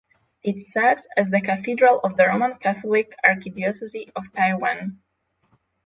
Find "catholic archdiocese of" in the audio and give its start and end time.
2.55-4.25